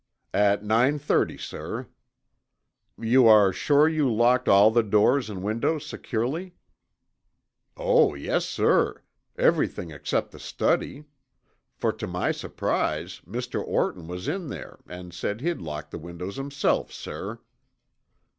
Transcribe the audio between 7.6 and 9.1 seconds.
"Oh, yes, sir,